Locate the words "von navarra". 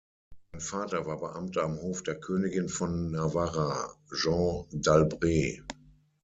2.69-3.93